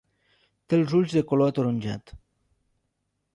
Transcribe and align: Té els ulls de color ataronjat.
Té 0.73 0.77
els 0.83 0.95
ulls 0.99 1.13
de 1.17 1.23
color 1.33 1.51
ataronjat. 1.53 2.15